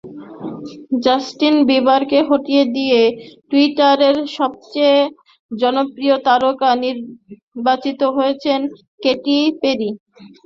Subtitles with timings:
[1.03, 3.01] Justin বিবারকে হটিয়ে দিয়ে
[3.49, 4.97] টুইটারের সবচেয়ে
[5.51, 8.59] জনপ্রিয় তারকা নির্বাচিত হয়েছেন
[9.03, 9.89] কেটি পেরি।